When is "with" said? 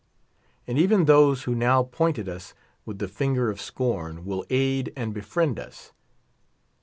2.85-2.97